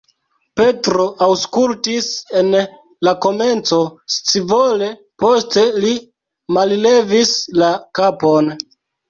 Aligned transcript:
Petro 0.59 1.03
aŭskultis 1.25 2.07
en 2.41 2.49
la 3.07 3.13
komenco 3.25 3.79
scivole, 4.15 4.89
poste 5.25 5.67
li 5.85 5.93
mallevis 6.59 7.37
la 7.61 7.71
kapon. 8.03 8.51